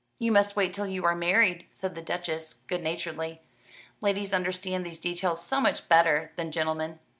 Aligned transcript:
"You 0.17 0.31
must 0.31 0.55
wait 0.55 0.73
till 0.73 0.87
you 0.87 1.05
are 1.05 1.13
married," 1.13 1.67
said 1.71 1.93
the 1.93 2.01
Duchess 2.01 2.55
good 2.65 2.81
naturedly. 2.83 3.39
"Ladies 4.01 4.33
understand 4.33 4.83
these 4.83 4.97
details 4.97 5.45
so 5.45 5.61
much 5.61 5.87
better 5.87 6.31
than 6.37 6.51
gentlemen. 6.51 6.97